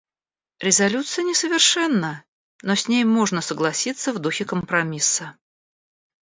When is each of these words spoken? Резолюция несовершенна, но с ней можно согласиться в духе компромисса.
Резолюция 0.59 1.21
несовершенна, 1.23 2.23
но 2.63 2.73
с 2.75 2.87
ней 2.87 3.03
можно 3.03 3.39
согласиться 3.39 4.13
в 4.13 4.17
духе 4.17 4.45
компромисса. 4.45 5.35